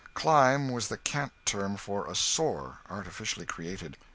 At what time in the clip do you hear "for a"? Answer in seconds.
1.77-2.15